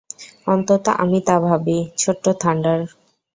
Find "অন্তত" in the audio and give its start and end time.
0.47-0.85